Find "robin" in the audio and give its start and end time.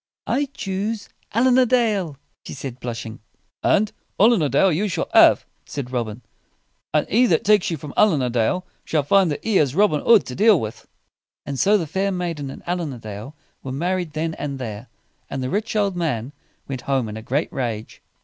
5.91-6.23, 9.75-10.01